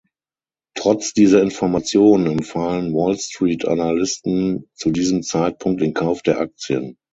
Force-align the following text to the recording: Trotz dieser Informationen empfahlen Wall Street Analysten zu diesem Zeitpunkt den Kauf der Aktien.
Trotz 0.73 1.13
dieser 1.13 1.43
Informationen 1.43 2.25
empfahlen 2.25 2.91
Wall 2.91 3.19
Street 3.19 3.65
Analysten 3.67 4.67
zu 4.73 4.89
diesem 4.89 5.21
Zeitpunkt 5.21 5.79
den 5.79 5.93
Kauf 5.93 6.23
der 6.23 6.39
Aktien. 6.39 6.97